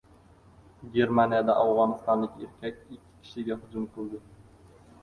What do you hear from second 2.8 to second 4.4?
ikki kishiga hujum qildi